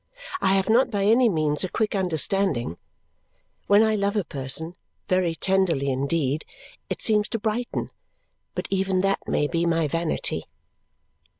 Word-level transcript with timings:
I 0.41 0.53
have 0.55 0.67
not 0.67 0.89
by 0.89 1.05
any 1.05 1.29
means 1.29 1.63
a 1.63 1.69
quick 1.69 1.93
understanding. 1.93 2.79
When 3.67 3.83
I 3.83 3.93
love 3.93 4.15
a 4.15 4.23
person 4.23 4.73
very 5.07 5.35
tenderly 5.35 5.91
indeed, 5.91 6.43
it 6.89 7.03
seems 7.03 7.27
to 7.29 7.37
brighten. 7.37 7.91
But 8.55 8.67
even 8.71 9.01
that 9.01 9.19
may 9.27 9.45
be 9.45 9.67
my 9.67 9.87
vanity. 9.87 10.45